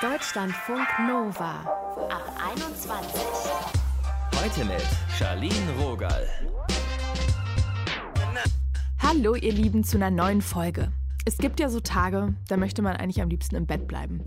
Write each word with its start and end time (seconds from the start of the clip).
Deutschlandfunk 0.00 0.86
Nova 1.08 1.64
ab 2.08 2.32
21. 2.52 3.20
Heute 4.40 4.64
mit 4.64 4.86
Charlene 5.18 5.72
Rogal. 5.80 6.24
Hallo 9.00 9.34
ihr 9.34 9.52
Lieben 9.52 9.82
zu 9.82 9.96
einer 9.96 10.12
neuen 10.12 10.40
Folge. 10.40 10.92
Es 11.24 11.38
gibt 11.38 11.58
ja 11.58 11.68
so 11.68 11.80
Tage, 11.80 12.36
da 12.46 12.56
möchte 12.56 12.80
man 12.80 12.94
eigentlich 12.94 13.20
am 13.20 13.28
liebsten 13.28 13.56
im 13.56 13.66
Bett 13.66 13.88
bleiben. 13.88 14.22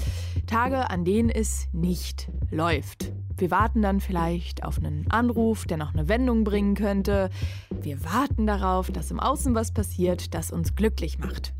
Tage, 0.45 0.89
an 0.89 1.05
denen 1.05 1.29
es 1.29 1.69
nicht 1.71 2.29
läuft. 2.49 3.13
Wir 3.37 3.49
warten 3.49 3.81
dann 3.81 4.01
vielleicht 4.01 4.65
auf 4.65 4.77
einen 4.77 5.09
Anruf, 5.09 5.63
der 5.63 5.77
noch 5.77 5.93
eine 5.93 6.09
Wendung 6.09 6.43
bringen 6.43 6.75
könnte. 6.75 7.29
Wir 7.69 8.03
warten 8.03 8.45
darauf, 8.45 8.91
dass 8.91 9.09
im 9.09 9.21
Außen 9.21 9.55
was 9.55 9.71
passiert, 9.71 10.33
das 10.33 10.51
uns 10.51 10.75
glücklich 10.75 11.17
macht. 11.17 11.53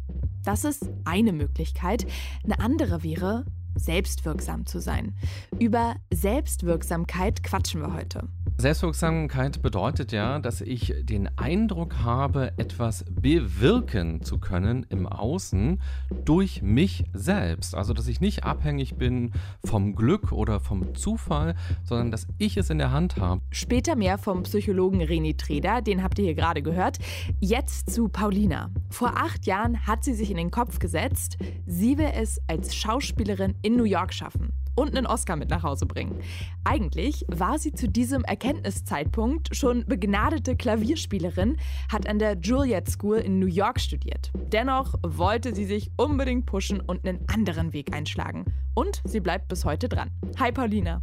Das 0.43 0.65
ist 0.65 0.89
eine 1.05 1.31
Möglichkeit. 1.31 2.05
Eine 2.43 2.59
andere 2.59 3.03
wäre, 3.03 3.45
selbstwirksam 3.75 4.65
zu 4.65 4.79
sein. 4.79 5.13
Über 5.59 5.95
Selbstwirksamkeit 6.11 7.43
quatschen 7.43 7.81
wir 7.81 7.93
heute. 7.93 8.27
Selbstwirksamkeit 8.61 9.63
bedeutet 9.63 10.11
ja, 10.11 10.37
dass 10.37 10.61
ich 10.61 10.93
den 11.01 11.35
Eindruck 11.35 11.97
habe, 12.03 12.53
etwas 12.57 13.03
bewirken 13.09 14.21
zu 14.21 14.37
können 14.37 14.85
im 14.87 15.07
Außen 15.07 15.81
durch 16.25 16.61
mich 16.61 17.05
selbst. 17.11 17.73
Also, 17.73 17.93
dass 17.93 18.07
ich 18.07 18.21
nicht 18.21 18.43
abhängig 18.43 18.97
bin 18.97 19.31
vom 19.65 19.95
Glück 19.95 20.31
oder 20.31 20.59
vom 20.59 20.93
Zufall, 20.93 21.55
sondern 21.83 22.11
dass 22.11 22.27
ich 22.37 22.55
es 22.55 22.69
in 22.69 22.77
der 22.77 22.91
Hand 22.91 23.17
habe. 23.17 23.41
Später 23.49 23.95
mehr 23.95 24.19
vom 24.19 24.43
Psychologen 24.43 25.01
René 25.01 25.35
Treder, 25.35 25.81
den 25.81 26.03
habt 26.03 26.19
ihr 26.19 26.25
hier 26.25 26.35
gerade 26.35 26.61
gehört. 26.61 26.99
Jetzt 27.39 27.89
zu 27.89 28.09
Paulina. 28.09 28.69
Vor 28.91 29.17
acht 29.17 29.47
Jahren 29.47 29.87
hat 29.87 30.03
sie 30.03 30.13
sich 30.13 30.29
in 30.29 30.37
den 30.37 30.51
Kopf 30.51 30.77
gesetzt, 30.77 31.37
sie 31.65 31.97
will 31.97 32.11
es 32.13 32.39
als 32.45 32.75
Schauspielerin 32.75 33.55
in 33.63 33.75
New 33.75 33.85
York 33.85 34.13
schaffen 34.13 34.53
und 34.75 34.95
einen 34.95 35.05
Oscar 35.05 35.35
mit 35.35 35.49
nach 35.49 35.63
Hause 35.63 35.85
bringen. 35.85 36.19
Eigentlich 36.63 37.25
war 37.27 37.59
sie 37.59 37.73
zu 37.73 37.87
diesem 37.87 38.23
Erkenntniszeitpunkt 38.23 39.55
schon 39.55 39.85
begnadete 39.85 40.55
Klavierspielerin, 40.55 41.57
hat 41.91 42.07
an 42.07 42.19
der 42.19 42.37
Juilliard 42.37 42.89
School 42.89 43.17
in 43.17 43.39
New 43.39 43.47
York 43.47 43.79
studiert. 43.79 44.31
Dennoch 44.51 44.95
wollte 45.01 45.53
sie 45.55 45.65
sich 45.65 45.91
unbedingt 45.97 46.45
pushen 46.45 46.79
und 46.79 47.07
einen 47.07 47.19
anderen 47.27 47.73
Weg 47.73 47.95
einschlagen. 47.95 48.45
Und 48.73 49.01
sie 49.05 49.19
bleibt 49.19 49.47
bis 49.47 49.65
heute 49.65 49.89
dran. 49.89 50.11
Hi 50.39 50.51
Paulina. 50.51 51.01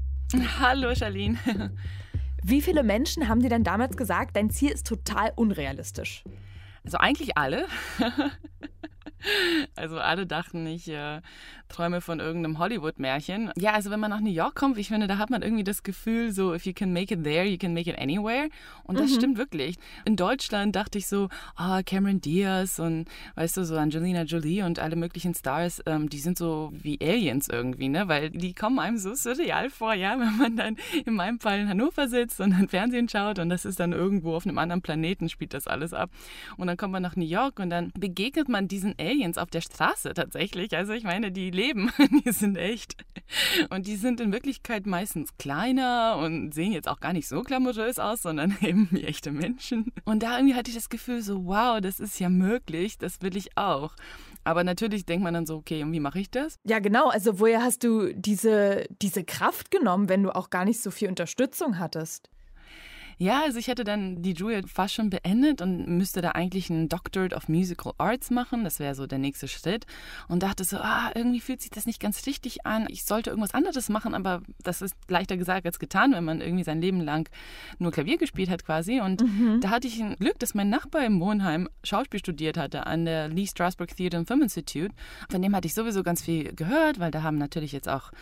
Hallo 0.60 0.94
Charlene. 0.94 1.38
Wie 2.42 2.62
viele 2.62 2.82
Menschen 2.82 3.28
haben 3.28 3.40
dir 3.40 3.50
denn 3.50 3.64
damals 3.64 3.96
gesagt, 3.96 4.36
dein 4.36 4.50
Ziel 4.50 4.70
ist 4.70 4.86
total 4.86 5.32
unrealistisch? 5.34 6.24
Also 6.84 6.98
eigentlich 6.98 7.36
alle. 7.36 7.66
Also 9.76 9.98
alle 9.98 10.26
dachten, 10.26 10.66
ich 10.66 10.88
äh, 10.88 11.20
träume 11.68 12.00
von 12.00 12.20
irgendeinem 12.20 12.58
Hollywood-Märchen. 12.58 13.50
Ja, 13.56 13.72
also 13.72 13.90
wenn 13.90 14.00
man 14.00 14.10
nach 14.10 14.20
New 14.20 14.30
York 14.30 14.54
kommt, 14.54 14.78
ich 14.78 14.88
finde, 14.88 15.06
da 15.06 15.18
hat 15.18 15.30
man 15.30 15.42
irgendwie 15.42 15.64
das 15.64 15.82
Gefühl, 15.82 16.32
so, 16.32 16.54
if 16.54 16.66
you 16.66 16.72
can 16.72 16.92
make 16.92 17.12
it 17.12 17.24
there, 17.24 17.44
you 17.44 17.58
can 17.58 17.74
make 17.74 17.90
it 17.90 17.98
anywhere. 17.98 18.48
Und 18.84 18.98
das 18.98 19.10
mhm. 19.10 19.14
stimmt 19.16 19.38
wirklich. 19.38 19.76
In 20.04 20.16
Deutschland 20.16 20.74
dachte 20.74 20.98
ich 20.98 21.06
so, 21.06 21.28
ah, 21.56 21.78
oh, 21.78 21.82
Cameron 21.84 22.20
Diaz 22.20 22.78
und, 22.78 23.06
weißt 23.34 23.56
du, 23.56 23.64
so 23.64 23.76
Angelina 23.76 24.22
Jolie 24.22 24.62
und 24.62 24.78
alle 24.78 24.96
möglichen 24.96 25.34
Stars, 25.34 25.82
ähm, 25.86 26.08
die 26.08 26.18
sind 26.18 26.38
so 26.38 26.72
wie 26.72 26.98
Aliens 27.00 27.48
irgendwie, 27.48 27.88
ne? 27.88 28.08
Weil 28.08 28.30
die 28.30 28.54
kommen 28.54 28.78
einem 28.78 28.98
so 28.98 29.14
surreal 29.14 29.70
vor, 29.70 29.94
ja, 29.94 30.18
wenn 30.18 30.36
man 30.36 30.56
dann 30.56 30.76
in 31.04 31.14
meinem 31.14 31.40
Fall 31.40 31.60
in 31.60 31.68
Hannover 31.68 32.08
sitzt 32.08 32.40
und 32.40 32.52
dann 32.52 32.68
Fernsehen 32.68 33.08
schaut 33.08 33.38
und 33.38 33.48
das 33.48 33.64
ist 33.64 33.80
dann 33.80 33.92
irgendwo 33.92 34.34
auf 34.34 34.46
einem 34.46 34.58
anderen 34.58 34.82
Planeten, 34.82 35.28
spielt 35.28 35.54
das 35.54 35.66
alles 35.66 35.92
ab. 35.92 36.10
Und 36.56 36.66
dann 36.66 36.76
kommt 36.76 36.92
man 36.92 37.02
nach 37.02 37.16
New 37.16 37.24
York 37.24 37.58
und 37.58 37.70
dann 37.70 37.92
begegnet 37.98 38.48
man 38.48 38.68
diesen 38.68 38.94
Aliens 38.98 39.07
auf 39.38 39.50
der 39.50 39.60
Straße 39.60 40.14
tatsächlich. 40.14 40.76
Also 40.76 40.92
ich 40.92 41.04
meine, 41.04 41.32
die 41.32 41.50
leben, 41.50 41.90
die 42.24 42.32
sind 42.32 42.56
echt. 42.56 42.96
Und 43.70 43.86
die 43.86 43.96
sind 43.96 44.20
in 44.20 44.32
Wirklichkeit 44.32 44.86
meistens 44.86 45.36
kleiner 45.38 46.16
und 46.22 46.52
sehen 46.52 46.72
jetzt 46.72 46.88
auch 46.88 47.00
gar 47.00 47.12
nicht 47.12 47.28
so 47.28 47.42
glamourös 47.42 47.98
aus, 47.98 48.22
sondern 48.22 48.56
eben 48.62 48.88
wie 48.90 49.04
echte 49.04 49.32
Menschen. 49.32 49.92
Und 50.04 50.22
da 50.22 50.36
irgendwie 50.36 50.54
hatte 50.54 50.70
ich 50.70 50.76
das 50.76 50.88
Gefühl 50.88 51.22
so, 51.22 51.46
wow, 51.46 51.80
das 51.80 52.00
ist 52.00 52.18
ja 52.18 52.28
möglich, 52.28 52.98
das 52.98 53.20
will 53.22 53.36
ich 53.36 53.56
auch. 53.56 53.94
Aber 54.44 54.64
natürlich 54.64 55.04
denkt 55.04 55.24
man 55.24 55.34
dann 55.34 55.46
so, 55.46 55.56
okay, 55.56 55.82
und 55.82 55.92
wie 55.92 56.00
mache 56.00 56.20
ich 56.20 56.30
das? 56.30 56.56
Ja, 56.64 56.78
genau. 56.78 57.08
Also 57.08 57.38
woher 57.40 57.62
hast 57.62 57.84
du 57.84 58.12
diese, 58.14 58.86
diese 59.02 59.24
Kraft 59.24 59.70
genommen, 59.70 60.08
wenn 60.08 60.22
du 60.22 60.34
auch 60.34 60.50
gar 60.50 60.64
nicht 60.64 60.80
so 60.80 60.90
viel 60.90 61.08
Unterstützung 61.08 61.78
hattest? 61.78 62.30
Ja, 63.18 63.42
also 63.42 63.58
ich 63.58 63.66
hätte 63.66 63.82
dann 63.82 64.22
die 64.22 64.32
Juilliard 64.32 64.68
fast 64.68 64.94
schon 64.94 65.10
beendet 65.10 65.60
und 65.60 65.88
müsste 65.88 66.22
da 66.22 66.30
eigentlich 66.30 66.70
einen 66.70 66.88
Doctorate 66.88 67.34
of 67.34 67.48
Musical 67.48 67.92
Arts 67.98 68.30
machen. 68.30 68.62
Das 68.62 68.78
wäre 68.78 68.94
so 68.94 69.06
der 69.08 69.18
nächste 69.18 69.48
Schritt. 69.48 69.86
Und 70.28 70.44
dachte 70.44 70.62
so, 70.62 70.76
ah, 70.78 71.10
irgendwie 71.14 71.40
fühlt 71.40 71.60
sich 71.60 71.70
das 71.70 71.84
nicht 71.84 72.00
ganz 72.00 72.26
richtig 72.26 72.64
an. 72.64 72.86
Ich 72.88 73.04
sollte 73.04 73.30
irgendwas 73.30 73.54
anderes 73.54 73.88
machen, 73.88 74.14
aber 74.14 74.42
das 74.62 74.82
ist 74.82 74.94
leichter 75.08 75.36
gesagt 75.36 75.66
als 75.66 75.80
getan, 75.80 76.12
wenn 76.12 76.24
man 76.24 76.40
irgendwie 76.40 76.62
sein 76.62 76.80
Leben 76.80 77.00
lang 77.00 77.28
nur 77.78 77.90
Klavier 77.90 78.18
gespielt 78.18 78.50
hat 78.50 78.64
quasi. 78.64 79.00
Und 79.00 79.22
mhm. 79.22 79.60
da 79.60 79.70
hatte 79.70 79.88
ich 79.88 80.00
ein 80.00 80.14
Glück, 80.16 80.38
dass 80.38 80.54
mein 80.54 80.70
Nachbar 80.70 81.04
im 81.04 81.20
Wohnheim 81.20 81.68
Schauspiel 81.82 82.20
studiert 82.20 82.56
hatte 82.56 82.86
an 82.86 83.04
der 83.04 83.28
Lee 83.28 83.46
Strasberg 83.46 83.96
Theatre 83.96 84.18
and 84.20 84.28
Film 84.28 84.42
Institute. 84.42 84.94
Von 85.28 85.42
dem 85.42 85.56
hatte 85.56 85.66
ich 85.66 85.74
sowieso 85.74 86.04
ganz 86.04 86.22
viel 86.22 86.54
gehört, 86.54 87.00
weil 87.00 87.10
da 87.10 87.24
haben 87.24 87.38
natürlich 87.38 87.72
jetzt 87.72 87.88
auch 87.88 88.12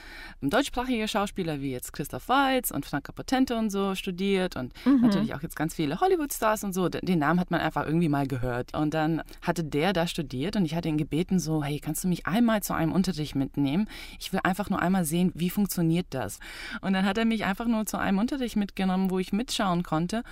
deutschsprachige 0.40 1.06
Schauspieler 1.06 1.60
wie 1.60 1.72
jetzt 1.72 1.92
Christoph 1.92 2.28
Waltz 2.28 2.70
und 2.70 2.86
Franka 2.86 3.12
Potente 3.12 3.56
und 3.58 3.68
so 3.68 3.94
studiert 3.94 4.56
und 4.56 4.72
Mhm. 4.86 5.00
Natürlich 5.02 5.34
auch 5.34 5.42
jetzt 5.42 5.56
ganz 5.56 5.74
viele 5.74 6.00
Hollywood-Stars 6.00 6.64
und 6.64 6.72
so. 6.72 6.88
Den 6.88 7.18
Namen 7.18 7.40
hat 7.40 7.50
man 7.50 7.60
einfach 7.60 7.84
irgendwie 7.84 8.08
mal 8.08 8.26
gehört. 8.26 8.74
Und 8.74 8.94
dann 8.94 9.22
hatte 9.42 9.64
der 9.64 9.92
da 9.92 10.06
studiert 10.06 10.56
und 10.56 10.64
ich 10.64 10.74
hatte 10.74 10.88
ihn 10.88 10.96
gebeten, 10.96 11.38
so, 11.38 11.62
hey, 11.62 11.80
kannst 11.80 12.04
du 12.04 12.08
mich 12.08 12.26
einmal 12.26 12.62
zu 12.62 12.72
einem 12.72 12.92
Unterricht 12.92 13.34
mitnehmen? 13.34 13.88
Ich 14.18 14.32
will 14.32 14.40
einfach 14.44 14.70
nur 14.70 14.80
einmal 14.80 15.04
sehen, 15.04 15.32
wie 15.34 15.50
funktioniert 15.50 16.06
das. 16.10 16.38
Und 16.80 16.92
dann 16.92 17.04
hat 17.04 17.18
er 17.18 17.24
mich 17.24 17.44
einfach 17.44 17.66
nur 17.66 17.84
zu 17.86 17.98
einem 17.98 18.18
Unterricht 18.18 18.56
mitgenommen, 18.56 19.10
wo 19.10 19.18
ich 19.18 19.32
mitschauen 19.32 19.82
konnte. 19.82 20.22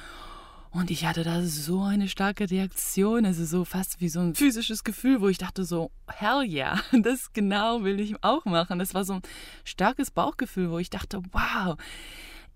Und 0.74 0.90
ich 0.90 1.06
hatte 1.06 1.22
da 1.22 1.40
so 1.42 1.82
eine 1.82 2.08
starke 2.08 2.50
Reaktion, 2.50 3.24
also 3.24 3.44
so 3.44 3.64
fast 3.64 4.00
wie 4.00 4.08
so 4.08 4.18
ein 4.18 4.34
physisches 4.34 4.82
Gefühl, 4.82 5.20
wo 5.20 5.28
ich 5.28 5.38
dachte 5.38 5.64
so, 5.64 5.92
hell 6.08 6.42
yeah, 6.42 6.80
das 7.02 7.32
genau 7.32 7.84
will 7.84 8.00
ich 8.00 8.22
auch 8.24 8.44
machen. 8.44 8.80
Das 8.80 8.92
war 8.92 9.04
so 9.04 9.14
ein 9.14 9.22
starkes 9.62 10.10
Bauchgefühl, 10.10 10.72
wo 10.72 10.78
ich 10.78 10.90
dachte, 10.90 11.22
wow, 11.30 11.76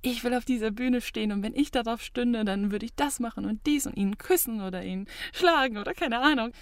ich 0.03 0.23
will 0.25 0.35
auf 0.35 0.45
dieser 0.45 0.71
Bühne 0.71 1.01
stehen 1.01 1.33
und 1.33 1.43
wenn 1.43 1.55
ich 1.55 1.71
darauf 1.71 2.03
stünde, 2.03 2.45
dann 2.45 2.71
würde 2.71 2.87
ich 2.87 2.95
das 2.95 3.21
machen 3.21 3.45
und 3.45 3.67
dies 3.67 3.87
und 3.87 3.97
ihn 3.97 4.19
küssen 4.19 4.61
oder 4.61 4.85
ihn 4.85 5.07
schlagen 5.33 5.79
oder 5.79 5.93
keine 5.95 6.21
Ahnung. 6.21 6.53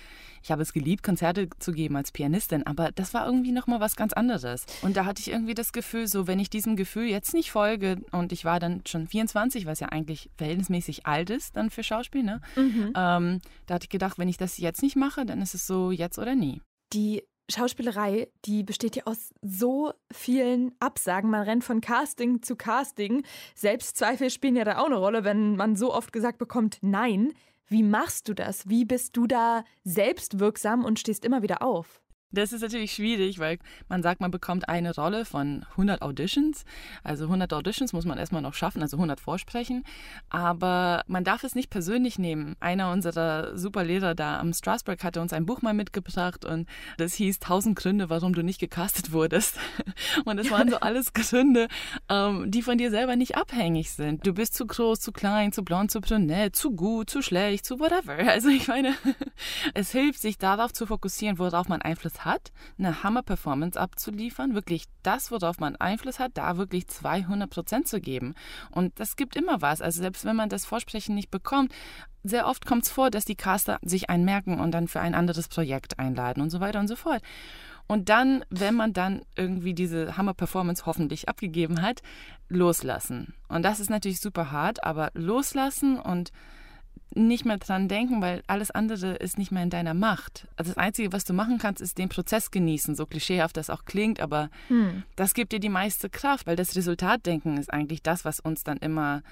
Ich 0.43 0.51
habe 0.51 0.63
es 0.63 0.73
geliebt, 0.73 1.03
Konzerte 1.03 1.49
zu 1.59 1.73
geben 1.73 1.97
als 1.97 2.13
Pianistin, 2.13 2.65
aber 2.65 2.93
das 2.93 3.15
war 3.15 3.27
irgendwie 3.27 3.53
nochmal 3.53 3.81
was 3.81 3.97
ganz 3.97 4.13
anderes. 4.13 4.65
Und 4.83 4.97
da 4.97 5.05
hatte 5.05 5.21
ich 5.21 5.31
irgendwie 5.31 5.55
das 5.55 5.73
Gefühl, 5.73 6.07
so 6.07 6.27
wenn 6.27 6.39
ich 6.39 6.51
diesem 6.51 6.77
Gefühl 6.77 7.07
jetzt 7.07 7.35
nicht 7.35 7.51
folge 7.51 8.01
und 8.13 8.33
ich 8.33 8.45
war 8.45 8.61
dann 8.61 8.83
schon 8.87 9.09
24, 9.09 9.67
was 9.67 9.81
ja 9.81 9.89
eigentlich 9.89 10.31
verhältnismäßig 10.37 11.05
alt 11.07 11.31
ist 11.31 11.57
dann 11.57 11.71
für 11.71 11.83
Schauspiel, 11.83 12.23
ne? 12.23 12.41
Mhm. 12.55 12.93
Ähm, 12.97 13.41
da 13.67 13.75
hatte 13.75 13.85
ich 13.85 13.91
gedacht, 13.91 14.19
wenn 14.19 14.29
ich 14.29 14.37
das 14.37 14.59
jetzt 14.59 14.83
nicht 14.83 14.97
mache, 14.97 15.27
dann 15.27 15.43
ist 15.43 15.55
es 15.55 15.67
so 15.67 15.91
jetzt 15.91 16.19
oder 16.19 16.35
nie. 16.35 16.63
Die 16.93 17.23
Schauspielerei, 17.49 18.29
die 18.45 18.65
besteht 18.65 18.97
ja 18.97 19.05
aus 19.05 19.33
so 19.41 19.93
vielen 20.13 20.75
Absagen. 20.81 21.31
Man 21.31 21.43
rennt 21.43 21.65
von 21.65 21.81
Casting 21.81 22.43
zu 22.43 22.57
Casting. 22.57 23.25
Selbstzweifel 23.55 24.31
spielen 24.31 24.57
ja 24.57 24.65
da 24.65 24.79
auch 24.79 24.87
eine 24.87 24.97
Rolle, 24.97 25.25
wenn 25.25 25.57
man 25.57 25.77
so 25.77 25.95
oft 25.95 26.13
gesagt 26.13 26.39
bekommt, 26.39 26.79
nein. 26.81 27.33
Wie 27.69 27.83
machst 27.83 28.29
du 28.29 28.35
das? 28.35 28.69
Wie 28.69 28.85
bist 28.85 29.17
du 29.17 29.27
da 29.27 29.65
selbstwirksam 29.85 30.85
und 30.85 31.01
stehst 31.01 31.25
immer 31.25 31.43
wieder 31.43 31.63
auf? 31.63 32.01
Das 32.37 32.53
ist 32.53 32.61
natürlich 32.61 32.93
schwierig, 32.93 33.39
weil 33.39 33.59
man 33.89 34.03
sagt, 34.03 34.21
man 34.21 34.31
bekommt 34.31 34.69
eine 34.69 34.95
Rolle 34.95 35.25
von 35.25 35.65
100 35.71 36.03
Auditions. 36.03 36.65
Also 37.03 37.25
100 37.25 37.53
Auditions 37.55 37.95
muss 37.95 38.05
man 38.05 38.19
erstmal 38.19 38.43
noch 38.43 38.53
schaffen, 38.53 38.83
also 38.83 38.99
100 38.99 39.21
vorsprechen. 39.21 39.85
Aber 40.29 41.03
man 41.07 41.25
darf 41.25 41.45
es 41.45 41.55
nicht 41.55 41.71
persönlich 41.71 42.19
nehmen. 42.19 42.55
Einer 42.61 42.93
unserer 42.93 43.57
Superlehrer 43.57 44.15
da 44.15 44.39
am 44.39 44.53
Strasbourg 44.53 45.03
hatte 45.03 45.23
uns 45.23 45.33
ein 45.33 45.47
Buch 45.47 45.63
mal 45.63 45.73
mitgebracht 45.73 46.45
und 46.45 46.69
das 46.99 47.15
hieß 47.15 47.37
1000 47.41 47.77
Gründe, 47.77 48.11
warum 48.11 48.35
du 48.35 48.43
nicht 48.43 48.61
gecastet 48.61 49.13
wurdest. 49.13 49.59
Und 50.25 50.39
es 50.39 50.51
waren 50.51 50.69
so 50.69 50.81
alles 50.81 51.13
Gründe, 51.13 51.69
ähm, 52.09 52.51
die 52.51 52.63
von 52.63 52.79
dir 52.79 52.91
selber 52.91 53.17
nicht 53.17 53.37
abhängig 53.37 53.93
sind. 53.93 54.27
Du 54.27 54.35
bist 54.35 54.55
zu 54.55 54.67
groß, 54.67 55.01
zu 55.01 55.13
klein, 55.13 55.53
zu 55.53 55.63
blond, 55.63 55.91
zu 55.91 56.01
brünett, 56.01 56.57
zu 56.57 56.73
gut, 56.73 57.09
zu 57.09 57.23
schlecht, 57.23 57.65
zu 57.65 57.79
whatever. 57.81 58.17
Also 58.37 58.49
ich 58.49 58.69
meine, 58.69 58.95
es 59.75 59.93
hilft, 59.93 60.21
sich 60.21 60.37
darauf 60.37 60.73
zu 60.73 60.87
fokussieren, 60.87 61.39
worauf 61.39 61.69
man 61.69 61.81
Einfluss 61.81 62.25
hat, 62.27 62.53
eine 62.79 63.03
Hammer-Performance 63.03 63.81
abzuliefern, 63.81 64.55
wirklich 64.55 64.85
das, 65.03 65.31
worauf 65.31 65.59
man 65.59 65.77
Einfluss 65.77 66.19
hat, 66.19 66.33
da 66.35 66.59
wirklich 66.59 66.87
200 66.89 67.49
Prozent 67.49 67.89
zu 67.89 68.01
geben. 68.01 68.35
Und 68.71 69.01
das 69.01 69.17
gibt 69.17 69.37
immer 69.37 69.63
was. 69.63 69.81
Also 69.81 70.03
selbst 70.03 70.27
wenn 70.27 70.37
man 70.37 70.51
das 70.51 70.67
Vorsprechen 70.67 71.15
nicht 71.15 71.31
bekommt, 71.31 71.73
sehr 72.23 72.47
oft 72.47 72.67
kommt 72.67 72.85
es 72.85 72.91
vor, 72.91 73.11
dass 73.11 73.25
die 73.25 73.37
Caster 73.37 73.79
sich 73.83 74.11
einen 74.11 74.25
merken 74.25 74.61
und 74.61 74.73
dann 74.73 74.89
für 74.89 75.01
ein 75.01 75.15
anderes 75.15 75.49
Projekt 75.49 75.99
einladen 75.99 76.43
und 76.43 76.51
so 76.51 76.61
weiter 76.61 76.81
und 76.81 76.89
so 76.89 76.97
fort. 76.97 77.23
Und 77.87 78.09
dann, 78.09 78.45
wenn 78.51 78.75
man 78.75 78.93
dann 78.93 79.23
irgendwie 79.37 79.75
diese 79.75 80.17
Hammer-Performance 80.17 80.87
hoffentlich 80.87 81.29
abgegeben 81.29 81.83
hat, 81.83 82.03
loslassen. 82.49 83.35
Und 83.49 83.63
das 83.63 83.81
ist 83.81 83.91
natürlich 83.91 84.21
super 84.21 84.51
hart, 84.51 84.83
aber 84.83 85.11
loslassen 85.15 85.99
und 85.99 86.33
nicht 87.17 87.45
mehr 87.45 87.59
dran 87.59 87.89
denken, 87.89 88.21
weil 88.21 88.43
alles 88.47 88.71
andere 88.71 89.15
ist 89.15 89.39
nicht 89.39 89.51
mehr 89.51 89.63
in 89.63 89.71
deiner 89.71 89.95
Macht. 89.95 90.47
Also 90.57 90.71
das 90.71 90.79
Einzige, 90.79 91.13
was 91.13 91.25
du 91.25 91.33
machen 91.33 91.59
kannst, 91.59 91.81
ist 91.81 91.99
den 91.99 92.09
Prozess 92.09 92.51
genießen, 92.51 92.95
so 92.95 93.07
klischeehaft 93.07 93.57
das 93.57 93.71
auch 93.71 93.85
klingt, 93.85 94.21
aber 94.21 94.51
hm. 94.69 95.03
das 95.17 95.35
gibt 95.35 95.53
dir 95.53 95.61
die 95.61 95.69
meiste 95.69 96.11
Kraft, 96.11 96.47
weil 96.47 96.57
das 96.57 96.77
Resultatdenken 96.77 97.57
ist 97.57 97.73
eigentlich 97.73 98.03
das, 98.03 98.25
was 98.25 98.41
uns 98.41 98.65
dann 98.65 98.77
immer 98.79 99.23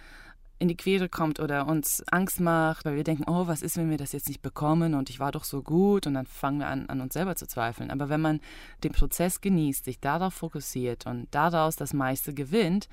in 0.59 0.69
die 0.69 0.77
Quere 0.77 1.09
kommt 1.09 1.41
oder 1.41 1.67
uns 1.67 2.03
Angst 2.11 2.41
macht, 2.41 2.85
weil 2.85 2.97
wir 2.97 3.05
denken, 3.05 3.25
oh, 3.27 3.47
was 3.47 3.61
ist, 3.61 3.77
wenn 3.77 3.91
wir 3.91 3.99
das 3.99 4.13
jetzt 4.13 4.29
nicht 4.29 4.41
bekommen 4.41 4.95
und 4.95 5.11
ich 5.11 5.21
war 5.21 5.33
doch 5.33 5.45
so 5.45 5.63
gut 5.63 6.07
und 6.07 6.15
dann 6.15 6.27
fangen 6.27 6.61
wir 6.61 6.69
an, 6.69 6.89
an 6.89 7.01
uns 7.01 7.15
selber 7.15 7.37
zu 7.37 7.47
zweifeln. 7.47 7.91
Aber 7.91 8.09
wenn 8.09 8.21
man 8.21 8.41
den 8.83 8.93
Prozess 8.93 9.41
genießt, 9.41 9.85
sich 9.85 10.01
darauf 10.01 10.33
fokussiert 10.35 11.07
und 11.07 11.27
daraus 11.33 11.77
das 11.77 11.93
meiste 11.93 12.33
gewinnt, 12.33 12.89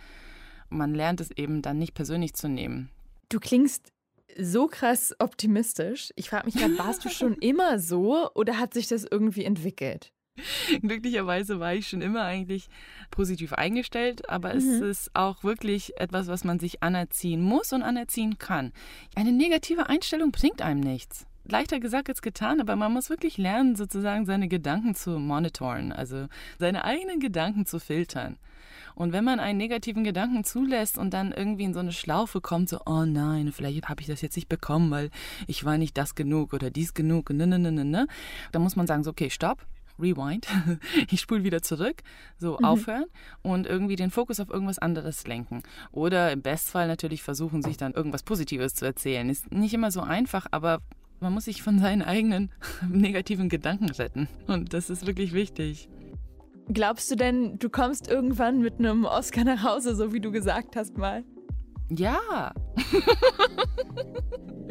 man 0.70 0.94
lernt 0.94 1.22
es 1.22 1.32
eben 1.32 1.62
dann 1.62 1.78
nicht 1.78 1.94
persönlich 1.94 2.34
zu 2.34 2.50
nehmen. 2.50 2.90
Du 3.30 3.40
klingst 3.40 3.94
so 4.38 4.68
krass 4.68 5.16
optimistisch. 5.20 6.12
Ich 6.16 6.30
frage 6.30 6.46
mich 6.46 6.56
gerade, 6.56 6.78
warst 6.78 7.06
du 7.06 7.10
schon 7.10 7.36
immer 7.36 7.80
so 7.80 8.32
oder 8.34 8.60
hat 8.60 8.74
sich 8.74 8.88
das 8.88 9.06
irgendwie 9.10 9.46
entwickelt? 9.46 10.12
Glücklicherweise 10.82 11.60
war 11.60 11.74
ich 11.74 11.88
schon 11.88 12.02
immer 12.02 12.24
eigentlich 12.24 12.70
positiv 13.12 13.54
eingestellt, 13.54 14.30
aber 14.30 14.54
mhm. 14.54 14.60
es 14.60 14.66
ist 14.82 15.12
auch 15.14 15.44
wirklich 15.44 16.00
etwas, 16.00 16.28
was 16.28 16.44
man 16.44 16.60
sich 16.60 16.82
anerziehen 16.82 17.42
muss 17.42 17.74
und 17.74 17.84
anerziehen 17.84 18.38
kann. 18.38 18.72
Eine 19.16 19.34
negative 19.34 19.90
Einstellung 19.90 20.32
bringt 20.32 20.62
einem 20.62 20.80
nichts. 20.80 21.26
Leichter 21.44 21.80
gesagt 21.80 22.08
als 22.08 22.22
getan, 22.22 22.62
aber 22.62 22.76
man 22.76 22.94
muss 22.94 23.10
wirklich 23.10 23.38
lernen, 23.38 23.76
sozusagen 23.76 24.26
seine 24.26 24.48
Gedanken 24.48 24.96
zu 24.96 25.12
monitoren, 25.12 25.92
also 25.92 26.28
seine 26.60 26.86
eigenen 26.86 27.20
Gedanken 27.20 27.66
zu 27.66 27.80
filtern. 27.80 28.38
Und 28.96 29.14
wenn 29.14 29.24
man 29.24 29.40
einen 29.40 29.58
negativen 29.58 30.04
Gedanken 30.04 30.44
zulässt 30.44 30.98
und 30.98 31.14
dann 31.14 31.32
irgendwie 31.32 31.64
in 31.64 31.74
so 31.74 31.80
eine 31.80 31.92
Schlaufe 31.92 32.42
kommt, 32.42 32.70
so, 32.70 32.80
oh 32.86 33.06
nein, 33.06 33.52
vielleicht 33.52 33.88
habe 33.90 34.02
ich 34.02 34.08
das 34.08 34.22
jetzt 34.22 34.36
nicht 34.36 34.50
bekommen, 34.50 34.92
weil 34.92 35.10
ich 35.48 35.66
war 35.66 35.78
nicht 35.78 35.98
das 35.98 36.16
genug 36.16 36.54
oder 36.54 36.70
dies 36.70 36.94
genug, 36.94 37.30
ne, 37.32 37.48
ne, 37.48 37.60
ne, 37.60 37.72
ne, 37.72 37.86
ne, 37.86 38.08
dann 38.52 38.62
muss 38.62 38.76
man 38.76 38.88
sagen, 38.88 39.04
so, 39.04 39.12
okay, 39.12 39.30
stopp, 39.30 39.66
Rewind, 40.00 40.48
ich 41.12 41.22
spule 41.22 41.44
wieder 41.44 41.62
zurück, 41.62 42.02
so 42.38 42.58
mhm. 42.58 42.66
aufhören 42.66 43.06
und 43.42 43.68
irgendwie 43.68 43.96
den 43.96 44.12
Fokus 44.12 44.40
auf 44.40 44.50
irgendwas 44.50 44.80
anderes 44.80 45.28
lenken. 45.28 45.64
Oder 45.92 46.32
im 46.32 46.42
Bestfall 46.42 46.88
natürlich 46.88 47.24
versuchen, 47.24 47.62
sich 47.62 47.78
dann 47.78 47.94
irgendwas 47.94 48.24
Positives 48.24 48.74
zu 48.74 48.86
erzählen. 48.86 49.30
Ist 49.30 49.52
nicht 49.52 49.74
immer 49.74 49.92
so 49.92 50.02
einfach, 50.02 50.48
aber 50.52 50.80
man 51.20 51.34
muss 51.34 51.46
sich 51.46 51.62
von 51.62 51.80
seinen 51.80 52.02
eigenen 52.02 52.52
negativen 52.90 53.48
Gedanken 53.48 53.90
retten. 53.90 54.28
Und 54.48 54.74
das 54.74 54.90
ist 54.90 55.06
wirklich 55.06 55.34
wichtig. 55.34 55.88
Glaubst 56.68 57.12
du 57.12 57.16
denn, 57.16 57.58
du 57.60 57.70
kommst 57.70 58.10
irgendwann 58.10 58.60
mit 58.60 58.80
einem 58.80 59.06
Oscar 59.06 59.44
nach 59.44 59.64
Hause, 59.64 59.96
so 59.96 60.14
wie 60.14 60.20
du 60.20 60.32
gesagt 60.32 60.76
hast 60.76 60.98
mal? 60.98 61.24
Ja. 61.90 62.54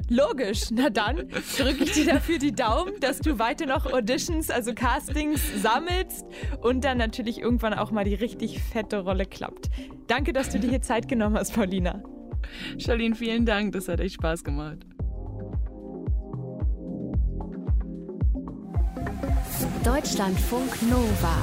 Logisch. 0.08 0.70
Na 0.72 0.90
dann 0.90 1.28
drücke 1.56 1.84
ich 1.84 1.92
dir 1.92 2.06
dafür 2.06 2.38
die 2.38 2.52
Daumen, 2.52 2.98
dass 3.00 3.20
du 3.20 3.38
weiter 3.38 3.66
noch 3.66 3.86
Auditions, 3.92 4.50
also 4.50 4.74
Castings 4.74 5.40
sammelst 5.62 6.26
und 6.62 6.84
dann 6.84 6.98
natürlich 6.98 7.38
irgendwann 7.40 7.74
auch 7.74 7.92
mal 7.92 8.04
die 8.04 8.14
richtig 8.14 8.60
fette 8.60 9.04
Rolle 9.04 9.24
klappt. 9.26 9.70
Danke, 10.08 10.32
dass 10.32 10.48
du 10.48 10.58
dir 10.58 10.70
hier 10.70 10.82
Zeit 10.82 11.06
genommen 11.06 11.36
hast, 11.36 11.54
Paulina. 11.54 12.02
Charlene, 12.78 13.14
vielen 13.14 13.46
Dank. 13.46 13.72
Das 13.72 13.86
hat 13.88 14.00
echt 14.00 14.14
Spaß 14.14 14.42
gemacht. 14.42 14.78
Deutschlandfunk 19.84 20.82
Nova. 20.90 21.42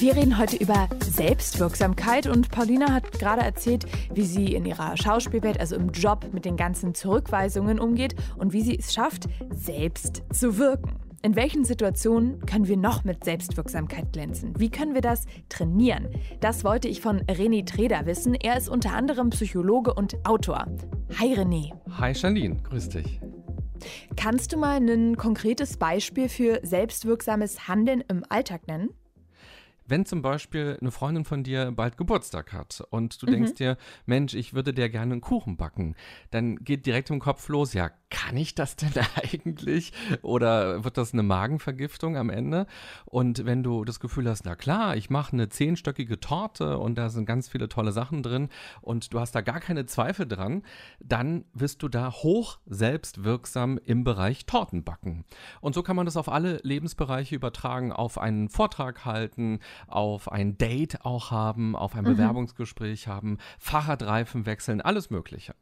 Wir 0.00 0.16
reden 0.16 0.38
heute 0.38 0.56
über 0.56 0.88
Selbstwirksamkeit 1.04 2.26
und 2.26 2.50
Paulina 2.50 2.90
hat 2.90 3.12
gerade 3.12 3.42
erzählt, 3.42 3.84
wie 4.14 4.24
sie 4.24 4.54
in 4.54 4.64
ihrer 4.64 4.96
Schauspielwelt, 4.96 5.60
also 5.60 5.76
im 5.76 5.90
Job, 5.90 6.24
mit 6.32 6.46
den 6.46 6.56
ganzen 6.56 6.94
Zurückweisungen 6.94 7.78
umgeht 7.78 8.14
und 8.38 8.54
wie 8.54 8.62
sie 8.62 8.78
es 8.78 8.94
schafft, 8.94 9.28
selbst 9.50 10.22
zu 10.32 10.56
wirken. 10.56 10.98
In 11.20 11.36
welchen 11.36 11.66
Situationen 11.66 12.40
können 12.46 12.66
wir 12.66 12.78
noch 12.78 13.04
mit 13.04 13.24
Selbstwirksamkeit 13.24 14.10
glänzen? 14.14 14.58
Wie 14.58 14.70
können 14.70 14.94
wir 14.94 15.02
das 15.02 15.26
trainieren? 15.50 16.08
Das 16.40 16.64
wollte 16.64 16.88
ich 16.88 17.02
von 17.02 17.20
René 17.24 17.66
Treder 17.66 18.06
wissen. 18.06 18.32
Er 18.34 18.56
ist 18.56 18.70
unter 18.70 18.94
anderem 18.94 19.28
Psychologe 19.28 19.92
und 19.92 20.16
Autor. 20.26 20.64
Hi 21.18 21.34
René. 21.34 21.74
Hi 21.98 22.12
Janine, 22.14 22.56
grüß 22.62 22.88
dich. 22.88 23.20
Kannst 24.16 24.54
du 24.54 24.56
mal 24.56 24.80
ein 24.80 25.18
konkretes 25.18 25.76
Beispiel 25.76 26.30
für 26.30 26.60
selbstwirksames 26.62 27.68
Handeln 27.68 28.02
im 28.08 28.24
Alltag 28.30 28.66
nennen? 28.66 28.88
Wenn 29.90 30.06
zum 30.06 30.22
Beispiel 30.22 30.78
eine 30.80 30.90
Freundin 30.90 31.24
von 31.24 31.42
dir 31.42 31.72
bald 31.72 31.96
Geburtstag 31.96 32.52
hat 32.52 32.82
und 32.90 33.20
du 33.20 33.26
mhm. 33.26 33.32
denkst 33.32 33.54
dir, 33.54 33.76
Mensch, 34.06 34.34
ich 34.34 34.54
würde 34.54 34.72
dir 34.72 34.88
gerne 34.88 35.12
einen 35.12 35.20
Kuchen 35.20 35.56
backen, 35.56 35.96
dann 36.30 36.56
geht 36.56 36.86
direkt 36.86 37.10
im 37.10 37.18
Kopf 37.18 37.48
los, 37.48 37.74
ja, 37.74 37.90
kann 38.10 38.36
ich 38.36 38.54
das 38.54 38.76
denn 38.76 38.92
eigentlich? 39.22 39.92
Oder 40.22 40.84
wird 40.84 40.98
das 40.98 41.12
eine 41.12 41.22
Magenvergiftung 41.22 42.16
am 42.16 42.28
Ende? 42.28 42.66
Und 43.06 43.46
wenn 43.46 43.62
du 43.62 43.84
das 43.84 44.00
Gefühl 44.00 44.28
hast, 44.28 44.44
na 44.44 44.56
klar, 44.56 44.96
ich 44.96 45.10
mache 45.10 45.32
eine 45.32 45.48
zehnstöckige 45.48 46.20
Torte 46.20 46.78
und 46.78 46.96
da 46.96 47.08
sind 47.08 47.26
ganz 47.26 47.48
viele 47.48 47.68
tolle 47.68 47.92
Sachen 47.92 48.22
drin 48.22 48.48
und 48.82 49.12
du 49.14 49.20
hast 49.20 49.34
da 49.34 49.40
gar 49.40 49.60
keine 49.60 49.86
Zweifel 49.86 50.26
dran, 50.26 50.62
dann 51.00 51.44
wirst 51.54 51.82
du 51.82 51.88
da 51.88 52.12
hoch 52.12 52.58
selbstwirksam 52.66 53.78
im 53.84 54.04
Bereich 54.04 54.46
Tortenbacken. 54.46 55.24
Und 55.60 55.74
so 55.74 55.82
kann 55.82 55.96
man 55.96 56.06
das 56.06 56.16
auf 56.16 56.28
alle 56.28 56.60
Lebensbereiche 56.62 57.34
übertragen, 57.34 57.92
auf 57.92 58.18
einen 58.18 58.48
Vortrag 58.48 59.04
halten, 59.04 59.60
auf 59.86 60.30
ein 60.30 60.58
Date 60.58 61.04
auch 61.04 61.30
haben, 61.30 61.76
auf 61.76 61.94
ein 61.94 62.04
mhm. 62.04 62.10
Bewerbungsgespräch 62.10 63.08
haben, 63.08 63.38
Fahrradreifen 63.58 64.46
wechseln, 64.46 64.80
alles 64.80 65.10
Mögliche. 65.10 65.54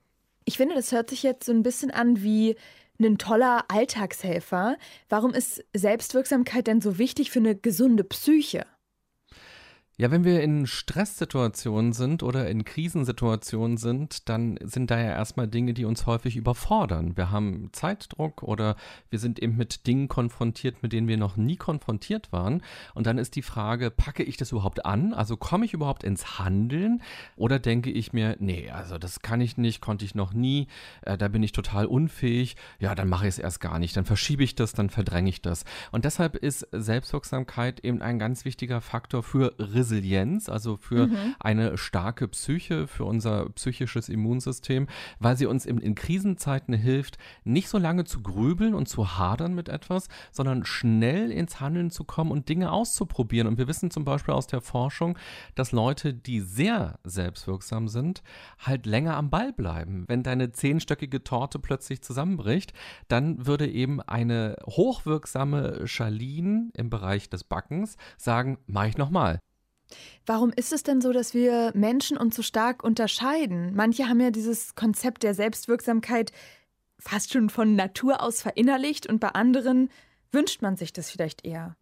Ich 0.45 0.57
finde, 0.57 0.75
das 0.75 0.93
hört 0.93 1.11
sich 1.11 1.23
jetzt 1.23 1.45
so 1.45 1.53
ein 1.53 1.63
bisschen 1.63 1.91
an 1.91 2.23
wie 2.23 2.57
ein 3.01 3.19
toller 3.19 3.65
Alltagshelfer. 3.69 4.77
Warum 5.09 5.33
ist 5.33 5.65
Selbstwirksamkeit 5.75 6.67
denn 6.67 6.81
so 6.81 6.99
wichtig 6.99 7.31
für 7.31 7.39
eine 7.39 7.55
gesunde 7.55 8.05
Psyche? 8.05 8.67
Ja, 10.01 10.13
wenn 10.13 10.23
wir 10.23 10.45
in 10.45 10.69
Stresssituationen 10.69 11.93
sind 11.93 12.23
oder 12.23 12.49
in 12.49 12.65
Krisensituationen 12.65 13.79
sind, 13.79 14.29
dann 14.29 14.57
sind 14.63 14.93
da 14.93 15.01
ja 15.01 15.11
erstmal 15.11 15.49
Dinge, 15.49 15.75
die 15.75 15.85
uns 15.85 16.07
häufig 16.07 16.37
überfordern. 16.37 17.17
Wir 17.17 17.33
haben 17.33 17.71
Zeitdruck 17.73 18.45
oder 18.45 18.77
wir 19.11 19.19
sind 19.19 19.41
eben 19.41 19.57
mit 19.57 19.89
Dingen 19.89 20.07
konfrontiert, 20.07 20.85
mit 20.85 20.93
denen 20.93 21.09
wir 21.09 21.17
noch 21.17 21.37
nie 21.37 21.57
konfrontiert 21.57 22.31
waren. 22.31 22.63
Und 22.95 23.09
dann 23.09 23.19
ist 23.19 23.35
die 23.35 23.43
Frage, 23.43 23.91
packe 23.91 24.23
ich 24.23 24.37
das 24.37 24.53
überhaupt 24.53 24.87
an? 24.87 25.15
Also 25.15 25.37
komme 25.37 25.65
ich 25.65 25.75
überhaupt 25.75 26.05
ins 26.05 26.39
Handeln? 26.39 27.03
Oder 27.35 27.59
denke 27.59 27.91
ich 27.91 28.13
mir, 28.13 28.37
nee, 28.39 28.71
also 28.71 28.99
das 28.99 29.19
kann 29.19 29.41
ich 29.41 29.57
nicht, 29.57 29.81
konnte 29.81 30.05
ich 30.05 30.15
noch 30.15 30.33
nie, 30.33 30.69
äh, 31.03 31.19
da 31.19 31.27
bin 31.27 31.43
ich 31.43 31.51
total 31.51 31.87
unfähig. 31.87 32.55
Ja, 32.79 32.95
dann 32.95 33.09
mache 33.09 33.27
ich 33.27 33.35
es 33.35 33.39
erst 33.41 33.59
gar 33.59 33.81
nicht. 33.81 33.97
Dann 33.97 34.05
verschiebe 34.05 34.45
ich 34.45 34.55
das, 34.55 34.75
dann 34.75 34.91
verdränge 34.91 35.29
ich 35.29 35.43
das. 35.43 35.65
Und 35.91 36.05
deshalb 36.05 36.37
ist 36.37 36.69
Selbstwirksamkeit 36.71 37.81
eben 37.81 38.01
ein 38.01 38.21
ganz 38.21 38.45
wichtiger 38.45 38.81
Faktor 38.81 39.25
für 39.25 39.57
Resilienz 39.59 39.88
Resilienz, 39.89 40.49
also 40.49 40.77
für 40.77 41.07
mhm. 41.07 41.35
eine 41.41 41.79
starke 41.79 42.29
Psyche, 42.29 42.87
für 42.87 43.05
unser 43.05 43.49
psychisches 43.51 44.09
Immunsystem, 44.09 44.87
weil 45.19 45.37
sie 45.37 45.47
uns 45.47 45.67
in, 45.67 45.79
in 45.79 45.95
Krisenzeiten 45.95 46.75
hilft, 46.75 47.19
nicht 47.45 47.69
so 47.69 47.79
lange 47.79 48.05
zu 48.05 48.23
grübeln 48.23 48.75
und 48.75 48.89
zu 48.89 49.19
hadern 49.19 49.55
mit 49.55 49.69
etwas, 49.69 50.09
sondern 50.31 50.65
schnell 50.65 51.31
ins 51.31 51.61
Handeln 51.61 51.91
zu 51.91 52.05
kommen 52.05 52.31
und 52.31 52.49
Dinge 52.49 52.71
auszuprobieren. 52.71 53.49
Und 53.49 53.59
wir 53.59 53.69
wissen 53.69 53.91
zum 53.91 54.05
Beispiel 54.05 54.35
aus 54.35 54.47
der 54.47 54.61
Forschung, 54.61 55.19
dass 55.55 55.73
Leute, 55.73 56.15
die 56.15 56.41
sehr 56.41 56.99
selbstwirksam 57.05 57.89
sind, 57.89 58.23
halt 58.59 58.87
länger 58.87 59.17
am 59.17 59.31
Ball 59.31 59.53
bleiben. 59.53 60.05
Wenn 60.09 60.23
deine 60.23 60.53
zehnstöckige 60.53 61.25
Torte 61.25 61.59
plötzlich 61.59 62.03
zusammenbricht, 62.03 62.73
dann 63.09 63.47
würde 63.47 63.69
eben 63.69 64.01
eine 64.03 64.57
hochwirksame 64.67 65.87
Charlene 65.87 66.71
im 66.75 66.91
Bereich 66.91 67.31
des 67.31 67.45
Backens 67.45 67.97
sagen, 68.17 68.59
mach 68.67 68.87
ich 68.87 68.99
nochmal. 68.99 69.41
Warum 70.27 70.53
ist 70.55 70.73
es 70.73 70.83
denn 70.83 71.01
so, 71.01 71.13
dass 71.13 71.35
wir 71.35 71.73
Menschen 71.75 72.17
uns 72.17 72.37
so 72.37 72.43
stark 72.43 72.85
unterscheiden? 72.85 73.75
Manche 73.75 74.09
haben 74.09 74.21
ja 74.21 74.31
dieses 74.31 74.75
Konzept 74.75 75.23
der 75.23 75.35
Selbstwirksamkeit 75.35 76.33
fast 76.99 77.33
schon 77.33 77.49
von 77.49 77.77
Natur 77.77 78.23
aus 78.23 78.43
verinnerlicht 78.43 79.07
und 79.07 79.21
bei 79.21 79.29
anderen 79.29 79.89
wünscht 80.33 80.63
man 80.63 80.77
sich 80.77 80.93
das 80.93 81.11
vielleicht 81.11 81.45
eher. 81.45 81.77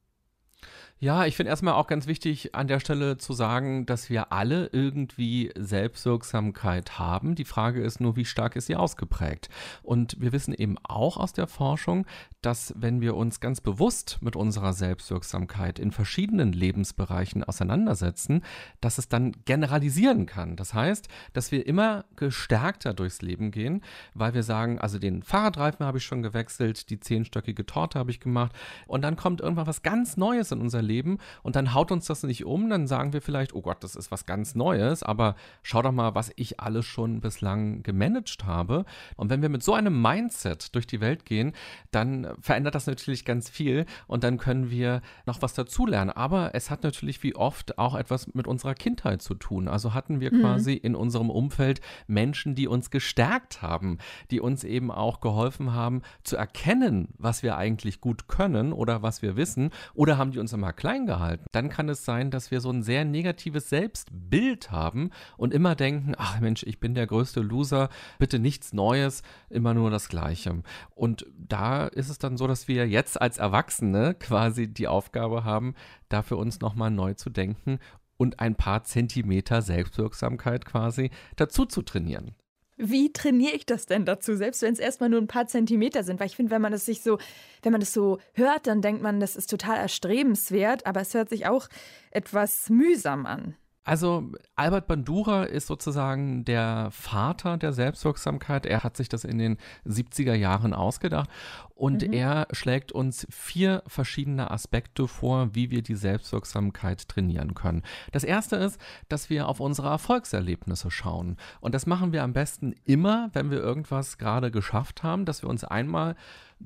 Ja, 0.98 1.26
ich 1.26 1.36
finde 1.36 1.50
erstmal 1.50 1.74
auch 1.74 1.88
ganz 1.88 2.06
wichtig 2.06 2.54
an 2.54 2.68
der 2.68 2.80
Stelle 2.80 3.18
zu 3.18 3.34
sagen, 3.34 3.84
dass 3.84 4.08
wir 4.08 4.32
alle 4.32 4.70
irgendwie 4.72 5.52
Selbstwirksamkeit 5.54 6.98
haben. 6.98 7.34
Die 7.34 7.44
Frage 7.44 7.82
ist 7.82 8.00
nur, 8.00 8.16
wie 8.16 8.24
stark 8.24 8.56
ist 8.56 8.64
sie 8.64 8.76
ausgeprägt? 8.76 9.50
Und 9.82 10.18
wir 10.18 10.32
wissen 10.32 10.54
eben 10.54 10.78
auch 10.84 11.18
aus 11.18 11.34
der 11.34 11.48
Forschung, 11.48 12.06
dass 12.40 12.72
wenn 12.78 13.02
wir 13.02 13.14
uns 13.14 13.40
ganz 13.40 13.60
bewusst 13.60 14.18
mit 14.22 14.36
unserer 14.36 14.72
Selbstwirksamkeit 14.72 15.78
in 15.78 15.90
verschiedenen 15.90 16.52
Lebensbereichen 16.52 17.44
auseinandersetzen, 17.44 18.42
dass 18.80 18.96
es 18.96 19.10
dann 19.10 19.32
generalisieren 19.44 20.24
kann. 20.24 20.56
Das 20.56 20.72
heißt, 20.72 21.08
dass 21.34 21.52
wir 21.52 21.66
immer 21.66 22.06
gestärkter 22.16 22.94
durchs 22.94 23.20
Leben 23.20 23.50
gehen, 23.50 23.82
weil 24.14 24.32
wir 24.32 24.42
sagen, 24.42 24.78
also 24.78 24.98
den 24.98 25.22
Fahrradreifen 25.22 25.84
habe 25.84 25.98
ich 25.98 26.04
schon 26.04 26.22
gewechselt, 26.22 26.88
die 26.88 27.00
zehnstöckige 27.00 27.66
Torte 27.66 27.98
habe 27.98 28.10
ich 28.10 28.18
gemacht 28.20 28.56
und 28.86 29.02
dann 29.02 29.16
kommt 29.16 29.42
irgendwann 29.42 29.66
was 29.66 29.82
ganz 29.82 30.16
Neues 30.16 30.52
in 30.52 30.60
unser 30.62 30.85
erleben 30.86 31.18
und 31.42 31.56
dann 31.56 31.74
haut 31.74 31.90
uns 31.90 32.06
das 32.06 32.22
nicht 32.22 32.44
um, 32.44 32.70
dann 32.70 32.86
sagen 32.86 33.12
wir 33.12 33.20
vielleicht, 33.20 33.54
oh 33.54 33.62
Gott, 33.62 33.82
das 33.82 33.96
ist 33.96 34.10
was 34.12 34.24
ganz 34.24 34.54
Neues, 34.54 35.02
aber 35.02 35.34
schau 35.62 35.82
doch 35.82 35.92
mal, 35.92 36.14
was 36.14 36.30
ich 36.36 36.60
alles 36.60 36.86
schon 36.86 37.20
bislang 37.20 37.82
gemanagt 37.82 38.44
habe. 38.44 38.84
Und 39.16 39.30
wenn 39.30 39.42
wir 39.42 39.48
mit 39.48 39.62
so 39.62 39.74
einem 39.74 40.00
Mindset 40.00 40.74
durch 40.74 40.86
die 40.86 41.00
Welt 41.00 41.24
gehen, 41.24 41.52
dann 41.90 42.28
verändert 42.40 42.74
das 42.74 42.86
natürlich 42.86 43.24
ganz 43.24 43.50
viel 43.50 43.86
und 44.06 44.22
dann 44.22 44.38
können 44.38 44.70
wir 44.70 45.02
noch 45.26 45.42
was 45.42 45.54
dazulernen. 45.54 46.10
Aber 46.10 46.54
es 46.54 46.70
hat 46.70 46.84
natürlich 46.84 47.22
wie 47.22 47.34
oft 47.34 47.78
auch 47.78 47.96
etwas 47.96 48.32
mit 48.34 48.46
unserer 48.46 48.74
Kindheit 48.74 49.22
zu 49.22 49.34
tun. 49.34 49.66
Also 49.66 49.92
hatten 49.92 50.20
wir 50.20 50.32
mhm. 50.32 50.40
quasi 50.40 50.74
in 50.74 50.94
unserem 50.94 51.30
Umfeld 51.30 51.80
Menschen, 52.06 52.54
die 52.54 52.68
uns 52.68 52.90
gestärkt 52.90 53.62
haben, 53.62 53.98
die 54.30 54.40
uns 54.40 54.62
eben 54.62 54.90
auch 54.90 55.20
geholfen 55.20 55.72
haben 55.72 56.02
zu 56.22 56.36
erkennen, 56.36 57.08
was 57.18 57.42
wir 57.42 57.56
eigentlich 57.56 58.00
gut 58.00 58.28
können 58.28 58.72
oder 58.72 59.02
was 59.02 59.22
wir 59.22 59.36
wissen 59.36 59.70
oder 59.94 60.18
haben 60.18 60.30
die 60.30 60.38
uns 60.38 60.52
immer 60.52 60.72
klein 60.76 61.06
gehalten. 61.06 61.44
Dann 61.52 61.68
kann 61.68 61.88
es 61.88 62.04
sein, 62.04 62.30
dass 62.30 62.50
wir 62.50 62.60
so 62.60 62.70
ein 62.70 62.82
sehr 62.82 63.04
negatives 63.04 63.68
Selbstbild 63.68 64.70
haben 64.70 65.10
und 65.36 65.52
immer 65.52 65.74
denken, 65.74 66.14
ach 66.16 66.40
Mensch, 66.40 66.62
ich 66.62 66.78
bin 66.78 66.94
der 66.94 67.06
größte 67.06 67.40
Loser, 67.40 67.88
bitte 68.18 68.38
nichts 68.38 68.72
Neues, 68.72 69.22
immer 69.50 69.74
nur 69.74 69.90
das 69.90 70.08
Gleiche. 70.08 70.62
Und 70.94 71.26
da 71.36 71.86
ist 71.86 72.10
es 72.10 72.18
dann 72.18 72.36
so, 72.36 72.46
dass 72.46 72.68
wir 72.68 72.88
jetzt 72.88 73.20
als 73.20 73.38
Erwachsene 73.38 74.14
quasi 74.14 74.68
die 74.68 74.88
Aufgabe 74.88 75.44
haben, 75.44 75.74
dafür 76.08 76.38
uns 76.38 76.60
nochmal 76.60 76.90
neu 76.90 77.14
zu 77.14 77.30
denken 77.30 77.78
und 78.16 78.40
ein 78.40 78.54
paar 78.54 78.84
Zentimeter 78.84 79.62
Selbstwirksamkeit 79.62 80.64
quasi 80.64 81.10
dazu 81.36 81.64
zu 81.66 81.82
trainieren. 81.82 82.34
Wie 82.78 83.12
trainiere 83.12 83.54
ich 83.54 83.64
das 83.64 83.86
denn 83.86 84.04
dazu, 84.04 84.36
selbst 84.36 84.60
wenn 84.60 84.74
es 84.74 84.78
erstmal 84.78 85.08
nur 85.08 85.20
ein 85.20 85.28
paar 85.28 85.46
Zentimeter 85.46 86.02
sind? 86.04 86.20
Weil 86.20 86.26
ich 86.26 86.36
finde, 86.36 86.50
wenn 86.52 86.60
man 86.60 86.72
das 86.72 86.84
sich 86.84 87.00
so, 87.00 87.18
wenn 87.62 87.72
man 87.72 87.80
das 87.80 87.92
so 87.92 88.18
hört, 88.34 88.66
dann 88.66 88.82
denkt 88.82 89.02
man, 89.02 89.18
das 89.18 89.34
ist 89.34 89.48
total 89.48 89.78
erstrebenswert, 89.78 90.84
aber 90.84 91.00
es 91.00 91.14
hört 91.14 91.30
sich 91.30 91.46
auch 91.46 91.68
etwas 92.10 92.68
mühsam 92.68 93.24
an. 93.24 93.56
Also 93.86 94.32
Albert 94.56 94.88
Bandura 94.88 95.44
ist 95.44 95.68
sozusagen 95.68 96.44
der 96.44 96.88
Vater 96.90 97.56
der 97.56 97.72
Selbstwirksamkeit. 97.72 98.66
Er 98.66 98.82
hat 98.82 98.96
sich 98.96 99.08
das 99.08 99.22
in 99.22 99.38
den 99.38 99.58
70er 99.86 100.34
Jahren 100.34 100.74
ausgedacht 100.74 101.30
und 101.76 102.04
mhm. 102.04 102.12
er 102.12 102.48
schlägt 102.50 102.90
uns 102.90 103.28
vier 103.30 103.84
verschiedene 103.86 104.50
Aspekte 104.50 105.06
vor, 105.06 105.54
wie 105.54 105.70
wir 105.70 105.82
die 105.82 105.94
Selbstwirksamkeit 105.94 107.06
trainieren 107.06 107.54
können. 107.54 107.84
Das 108.10 108.24
erste 108.24 108.56
ist, 108.56 108.80
dass 109.08 109.30
wir 109.30 109.46
auf 109.46 109.60
unsere 109.60 109.88
Erfolgserlebnisse 109.88 110.90
schauen. 110.90 111.36
Und 111.60 111.72
das 111.72 111.86
machen 111.86 112.12
wir 112.12 112.24
am 112.24 112.32
besten 112.32 112.74
immer, 112.86 113.30
wenn 113.34 113.52
wir 113.52 113.58
irgendwas 113.58 114.18
gerade 114.18 114.50
geschafft 114.50 115.04
haben, 115.04 115.26
dass 115.26 115.42
wir 115.42 115.48
uns 115.48 115.62
einmal 115.62 116.16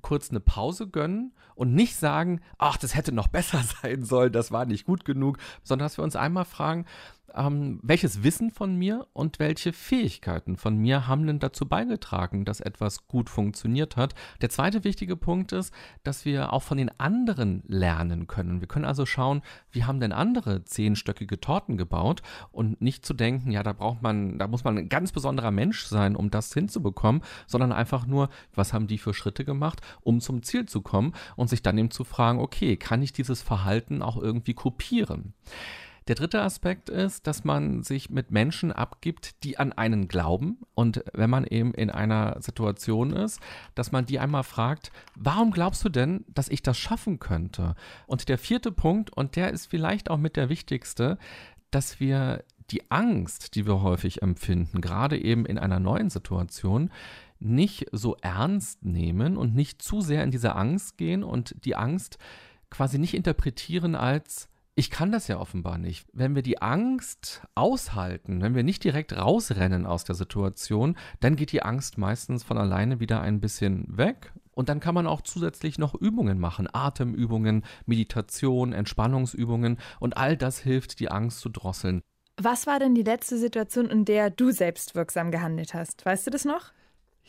kurz 0.03 0.31
eine 0.31 0.41
Pause 0.41 0.89
gönnen 0.89 1.33
und 1.55 1.75
nicht 1.75 1.97
sagen, 1.97 2.41
ach, 2.59 2.77
das 2.77 2.95
hätte 2.95 3.13
noch 3.13 3.29
besser 3.29 3.63
sein 3.63 4.05
sollen, 4.05 4.33
das 4.33 4.53
war 4.53 4.65
nicht 4.65 4.87
gut 4.87 5.05
genug, 5.05 5.39
sondern 5.63 5.87
dass 5.87 5.99
wir 5.99 6.05
uns 6.05 6.17
einmal 6.17 6.45
fragen, 6.45 6.87
ähm, 7.35 7.81
welches 7.83 8.23
Wissen 8.23 8.51
von 8.51 8.77
mir 8.77 9.07
und 9.13 9.39
welche 9.39 9.73
Fähigkeiten 9.73 10.57
von 10.57 10.77
mir 10.77 11.07
haben 11.07 11.27
denn 11.27 11.39
dazu 11.39 11.67
beigetragen, 11.67 12.45
dass 12.45 12.61
etwas 12.61 13.07
gut 13.07 13.31
funktioniert 13.31 13.97
hat. 13.97 14.15
Der 14.41 14.51
zweite 14.51 14.85
wichtige 14.85 15.17
Punkt 15.17 15.53
ist, 15.53 15.73
dass 16.03 16.25
wir 16.25 16.53
auch 16.53 16.63
von 16.63 16.79
den 16.79 16.91
anderen 16.99 17.63
lernen 17.67 18.27
können. 18.27 18.61
Wir 18.61 18.69
können 18.69 18.85
also 18.85 19.07
schauen, 19.07 19.43
wie 19.71 19.85
haben 19.85 20.01
denn 20.01 20.13
andere 20.13 20.65
zehnstöckige 20.65 21.41
Torten 21.41 21.77
gebaut 21.77 22.23
und 22.53 22.81
nicht 22.81 23.05
zu 23.05 23.15
denken, 23.15 23.51
ja, 23.51 23.63
da 23.63 23.73
braucht 23.73 24.03
man, 24.03 24.39
da 24.39 24.47
muss 24.47 24.65
man 24.65 24.79
ein 24.79 24.89
ganz 24.89 25.13
besonderer 25.13 25.51
Mensch 25.51 25.85
sein, 25.85 26.17
um 26.17 26.31
das 26.31 26.53
hinzubekommen, 26.53 27.23
sondern 27.47 27.73
einfach 27.73 28.07
nur, 28.07 28.29
was 28.55 28.73
haben 28.73 28.87
die 28.87 28.99
für 28.99 29.15
Schritte 29.15 29.45
gemacht, 29.45 29.81
um 30.03 30.21
zum 30.21 30.43
Ziel 30.43 30.67
zu 30.67 30.83
kommen 30.83 31.13
und 31.37 31.49
sich 31.49 31.63
dann 31.63 31.79
eben 31.79 31.91
zu 31.91 32.05
fragen, 32.05 32.39
okay, 32.39 32.77
kann 32.77 33.03
ich 33.03 33.13
dieses 33.13 33.43
Verhalten 33.43 34.03
auch 34.03 34.17
irgendwie 34.17 34.55
kopieren? 34.55 35.35
Der 36.11 36.17
dritte 36.17 36.43
Aspekt 36.43 36.89
ist, 36.89 37.29
dass 37.29 37.45
man 37.45 37.85
sich 37.85 38.11
mit 38.11 38.33
Menschen 38.33 38.73
abgibt, 38.73 39.45
die 39.45 39.59
an 39.59 39.73
einen 39.73 40.09
glauben. 40.09 40.59
Und 40.75 41.05
wenn 41.13 41.31
man 41.31 41.45
eben 41.45 41.73
in 41.73 41.89
einer 41.89 42.43
Situation 42.43 43.13
ist, 43.13 43.39
dass 43.77 43.93
man 43.93 44.07
die 44.07 44.19
einmal 44.19 44.43
fragt, 44.43 44.91
warum 45.15 45.53
glaubst 45.53 45.85
du 45.85 45.89
denn, 45.89 46.25
dass 46.27 46.49
ich 46.49 46.65
das 46.65 46.77
schaffen 46.79 47.21
könnte? 47.21 47.77
Und 48.09 48.29
der 48.29 48.39
vierte 48.39 48.73
Punkt, 48.73 49.17
und 49.17 49.37
der 49.37 49.53
ist 49.53 49.67
vielleicht 49.67 50.11
auch 50.11 50.17
mit 50.17 50.35
der 50.35 50.49
wichtigste, 50.49 51.17
dass 51.71 52.01
wir 52.01 52.43
die 52.73 52.91
Angst, 52.91 53.55
die 53.55 53.65
wir 53.65 53.81
häufig 53.81 54.21
empfinden, 54.21 54.81
gerade 54.81 55.17
eben 55.17 55.47
in 55.47 55.59
einer 55.59 55.79
neuen 55.79 56.11
Situation, 56.11 56.91
nicht 57.39 57.87
so 57.93 58.17
ernst 58.21 58.85
nehmen 58.85 59.37
und 59.37 59.55
nicht 59.55 59.81
zu 59.81 60.01
sehr 60.01 60.25
in 60.25 60.33
diese 60.33 60.57
Angst 60.57 60.99
gehen 60.99 61.23
und 61.23 61.55
die 61.65 61.77
Angst 61.77 62.19
quasi 62.69 62.99
nicht 62.99 63.15
interpretieren 63.15 63.95
als 63.95 64.50
ich 64.75 64.91
kann 64.91 65.13
das 65.13 65.29
ja 65.29 65.39
offenbar 65.39 65.79
nicht. 65.79 66.07
Wenn 66.13 66.35
wir 66.35 66.43
die 66.43 66.63
Angst 66.63 67.43
aushalten, 67.55 68.41
wenn 68.41 68.55
wir 68.55 68.63
nicht 68.63 68.85
direkt 68.85 69.17
rausrennen 69.17 69.85
aus 69.85 70.05
der 70.05 70.15
Situation, 70.15 70.97
dann 71.21 71.37
geht 71.37 71.53
die 71.53 71.63
Angst 71.63 71.99
meistens 71.99 72.45
von 72.45 72.57
alleine 72.57 73.01
wieder 73.01 73.21
ein 73.21 73.41
bisschen 73.41 73.85
weg. 73.89 74.33
Und 74.53 74.69
dann 74.69 74.81
kann 74.81 74.95
man 74.95 75.07
auch 75.07 75.23
zusätzlich 75.23 75.79
noch 75.79 75.95
Übungen 75.95 76.39
machen, 76.39 76.69
Atemübungen, 76.73 77.65
Meditation, 77.87 78.73
Entspannungsübungen 78.73 79.79
und 80.01 80.17
all 80.17 80.37
das 80.37 80.59
hilft, 80.59 81.01
die 81.01 81.11
Angst 81.11 81.41
zu 81.41 81.49
drosseln. 81.49 82.03
Was 82.37 82.67
war 82.67 82.79
denn 82.79 82.95
die 82.95 83.03
letzte 83.03 83.39
Situation, 83.39 83.91
in 83.91 84.05
der 84.05 84.31
du 84.31 84.51
selbstwirksam 84.51 85.31
gehandelt 85.31 85.75
hast? 85.75 86.07
Weißt 86.07 86.27
du 86.27 86.31
das 86.31 86.45
noch? 86.45 86.73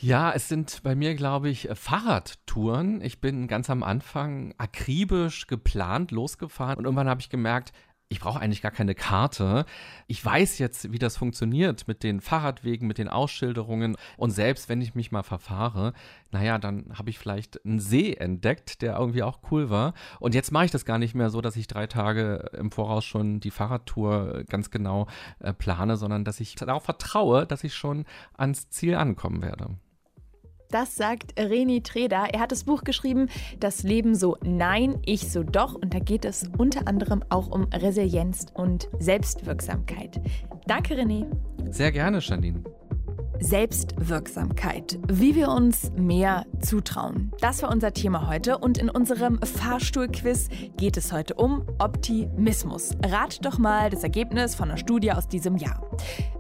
Ja, 0.04 0.32
es 0.32 0.50
sind 0.50 0.82
bei 0.82 0.96
mir, 0.96 1.14
glaube 1.14 1.50
ich, 1.50 1.70
Fahrradtouren. 1.74 3.02
Ich 3.02 3.22
bin 3.22 3.48
ganz 3.48 3.70
am 3.70 3.84
Anfang 3.84 4.56
akribisch 4.58 5.46
geplant 5.46 6.10
losgefahren 6.10 6.80
und 6.80 6.86
irgendwann 6.86 7.08
habe 7.08 7.22
ich 7.22 7.30
gemerkt, 7.30 7.72
ich 8.10 8.20
brauche 8.20 8.40
eigentlich 8.40 8.64
gar 8.64 8.72
keine 8.72 8.96
Karte. 8.96 9.64
Ich 10.08 10.26
weiß 10.26 10.58
jetzt, 10.58 10.92
wie 10.92 10.98
das 10.98 11.18
funktioniert 11.18 11.88
mit 11.88 12.02
den 12.02 12.20
Fahrradwegen, 12.20 12.88
mit 12.88 12.98
den 12.98 13.10
Ausschilderungen. 13.10 13.96
Und 14.18 14.32
selbst 14.32 14.70
wenn 14.70 14.82
ich 14.82 14.96
mich 14.96 15.12
mal 15.12 15.22
verfahre, 15.22 15.94
naja, 16.32 16.58
dann 16.58 16.92
habe 16.98 17.12
ich 17.12 17.20
vielleicht 17.20 17.64
einen 17.64 17.80
See 17.80 18.16
entdeckt, 18.16 18.82
der 18.82 18.98
irgendwie 18.98 19.22
auch 19.22 19.40
cool 19.52 19.70
war. 19.70 19.94
Und 20.20 20.34
jetzt 20.34 20.52
mache 20.52 20.66
ich 20.66 20.72
das 20.72 20.84
gar 20.84 20.98
nicht 20.98 21.14
mehr 21.14 21.30
so, 21.30 21.42
dass 21.42 21.56
ich 21.56 21.68
drei 21.68 21.86
Tage 21.86 22.50
im 22.58 22.72
Voraus 22.72 23.06
schon 23.06 23.40
die 23.40 23.52
Fahrradtour 23.52 24.46
ganz 24.50 24.72
genau 24.72 25.06
äh, 25.40 25.54
plane, 25.54 25.96
sondern 25.96 26.26
dass 26.26 26.40
ich 26.40 26.56
darauf 26.56 26.86
vertraue, 26.86 27.46
dass 27.46 27.64
ich 27.64 27.76
schon 27.76 28.06
ans 28.36 28.68
Ziel 28.70 28.96
ankommen 28.96 29.44
werde. 29.44 29.78
Das 30.72 30.96
sagt 30.96 31.38
Reni 31.38 31.82
Treda. 31.84 32.26
Er 32.26 32.40
hat 32.40 32.52
das 32.52 32.64
Buch 32.64 32.84
geschrieben, 32.84 33.28
Das 33.60 33.84
Leben 33.84 34.16
so 34.16 34.38
Nein, 34.44 35.00
ich 35.06 35.30
so 35.32 35.44
doch. 35.44 35.76
Und 35.76 35.94
da 35.94 36.00
geht 36.00 36.26
es 36.26 36.50
unter 36.58 36.88
anderem 36.88 37.24
auch 37.30 37.50
um 37.50 37.68
Resilienz 37.74 38.46
und 38.54 38.88
Selbstwirksamkeit. 39.00 40.22
Danke, 40.68 40.96
René. 40.96 41.26
Sehr 41.70 41.92
gerne, 41.92 42.20
Janine. 42.20 42.64
Selbstwirksamkeit, 43.42 45.00
wie 45.08 45.36
wir 45.36 45.50
uns 45.50 45.92
mehr 45.98 46.46
zutrauen. 46.62 47.32
Das 47.42 47.62
war 47.64 47.72
unser 47.72 47.92
Thema 47.92 48.30
heute 48.30 48.58
und 48.58 48.78
in 48.78 48.90
unserem 48.90 49.40
Fahrstuhlquiz 49.42 50.48
geht 50.78 50.96
es 50.96 51.12
heute 51.12 51.34
um 51.34 51.66
Optimismus. 51.80 52.96
Rat 53.04 53.44
doch 53.44 53.58
mal 53.58 53.90
das 53.90 54.04
Ergebnis 54.04 54.56
von 54.56 54.70
einer 54.70 54.78
Studie 54.78 55.12
aus 55.12 55.28
diesem 55.28 55.58
Jahr. 55.58 55.82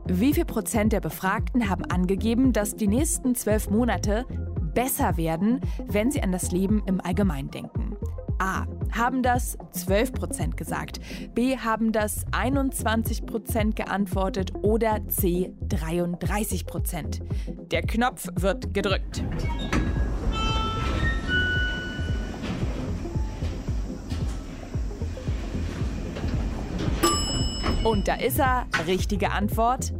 Wie 0.05 0.33
viel 0.33 0.45
Prozent 0.45 0.93
der 0.93 1.01
Befragten 1.01 1.69
haben 1.69 1.85
angegeben, 1.85 2.53
dass 2.53 2.75
die 2.75 2.87
nächsten 2.87 3.35
zwölf 3.35 3.69
Monate 3.69 4.25
besser 4.73 5.17
werden, 5.17 5.59
wenn 5.87 6.11
sie 6.11 6.21
an 6.21 6.31
das 6.31 6.51
Leben 6.51 6.83
im 6.85 7.01
Allgemeinen 7.01 7.51
denken? 7.51 7.90
A. 8.41 8.65
Haben 8.91 9.21
das 9.21 9.55
12 9.71 10.13
Prozent 10.13 10.57
gesagt. 10.57 10.99
B. 11.35 11.57
Haben 11.57 11.91
das 11.91 12.25
21 12.31 13.27
Prozent 13.27 13.75
geantwortet. 13.75 14.51
Oder 14.63 15.07
C. 15.09 15.53
33 15.69 16.65
Prozent. 16.65 17.21
Der 17.71 17.83
Knopf 17.83 18.29
wird 18.33 18.73
gedrückt. 18.73 19.23
Und 27.83 28.07
da 28.07 28.15
ist 28.15 28.39
er. 28.39 28.65
Richtige 28.87 29.31
Antwort 29.31 29.93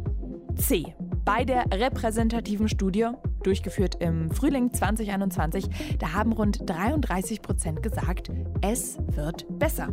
C. 0.56 0.96
Bei 1.24 1.44
der 1.44 1.66
repräsentativen 1.72 2.68
Studie 2.68 3.06
durchgeführt 3.42 3.96
im 4.00 4.30
Frühling 4.30 4.72
2021. 4.72 5.66
Da 5.98 6.12
haben 6.12 6.32
rund 6.32 6.68
33 6.68 7.42
Prozent 7.42 7.82
gesagt, 7.82 8.30
es 8.60 8.98
wird 9.08 9.46
besser. 9.58 9.88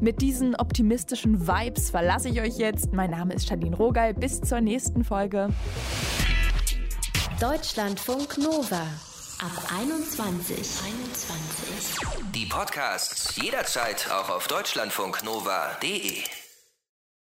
Mit 0.00 0.20
diesen 0.22 0.54
optimistischen 0.54 1.46
Vibes 1.46 1.90
verlasse 1.90 2.28
ich 2.28 2.40
euch 2.40 2.58
jetzt. 2.58 2.92
Mein 2.92 3.10
Name 3.10 3.34
ist 3.34 3.48
Charlene 3.48 3.76
Rogal. 3.76 4.14
Bis 4.14 4.40
zur 4.40 4.60
nächsten 4.60 5.04
Folge. 5.04 5.48
Deutschlandfunk 7.40 8.38
Nova. 8.38 8.82
Ab 9.40 9.72
21. 9.76 10.56
21. 10.56 11.98
Die 12.32 12.46
Podcasts 12.46 13.34
jederzeit 13.36 14.08
auch 14.12 14.30
auf 14.30 14.46
deutschlandfunknova.de. 14.46 16.41